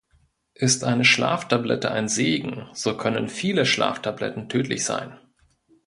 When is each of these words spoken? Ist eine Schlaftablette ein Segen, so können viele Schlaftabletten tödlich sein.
Ist 0.55 0.83
eine 0.83 1.05
Schlaftablette 1.05 1.91
ein 1.91 2.07
Segen, 2.07 2.67
so 2.73 2.97
können 2.97 3.29
viele 3.29 3.67
Schlaftabletten 3.67 4.49
tödlich 4.49 4.83
sein. 4.83 5.19